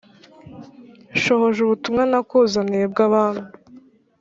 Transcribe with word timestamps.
nshohoje 1.15 1.59
ubutumwa 1.63 2.03
nakuzaniye 2.11 2.85
bw'abami 2.91 3.43